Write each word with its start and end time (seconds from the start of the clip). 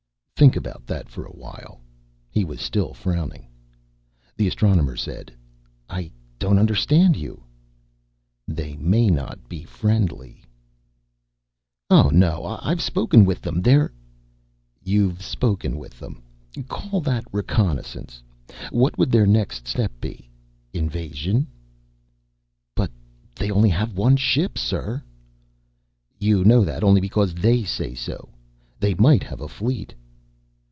"Think 0.35 0.55
about 0.55 0.87
that 0.87 1.07
for 1.07 1.23
a 1.23 1.35
while." 1.37 1.81
He 2.31 2.43
was 2.45 2.59
still 2.61 2.95
frowning. 2.95 3.47
The 4.35 4.47
Astronomer 4.47 4.95
said, 4.95 5.31
"I 5.87 6.09
don't 6.39 6.57
understand 6.57 7.15
you." 7.15 7.43
"They 8.47 8.75
may 8.77 9.11
not 9.11 9.47
be 9.47 9.63
friendly." 9.65 10.41
"Oh, 11.91 12.09
no. 12.11 12.57
I've 12.59 12.81
spoken 12.81 13.23
with 13.23 13.41
them. 13.41 13.61
They've" 13.61 13.87
"You've 14.93 15.21
spoken 15.23 15.77
with 15.77 15.99
them. 15.99 16.23
Call 16.67 17.01
that 17.01 17.23
reconnaissance. 17.31 18.23
What 18.71 18.97
would 18.97 19.11
their 19.11 19.27
next 19.27 19.67
step 19.67 19.91
be? 20.01 20.27
Invasion?" 20.73 21.45
"But 22.73 22.89
they 23.35 23.51
only 23.51 23.69
have 23.69 23.95
one 23.95 24.17
ship, 24.17 24.57
sir." 24.57 25.03
"You 26.17 26.43
know 26.43 26.65
that 26.65 26.83
only 26.83 26.99
because 26.99 27.35
they 27.35 27.63
say 27.63 27.93
so. 27.93 28.29
They 28.79 28.95
might 28.95 29.21
have 29.21 29.39
a 29.39 29.47
fleet." 29.47 29.93